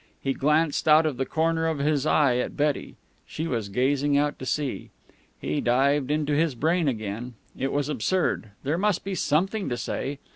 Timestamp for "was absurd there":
7.71-8.79